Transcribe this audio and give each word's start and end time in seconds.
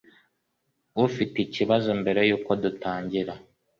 ufite 1.05 1.35
ikibazo 1.45 1.89
mbere 2.01 2.21
yuko 2.29 2.51
dutangira 2.63 3.33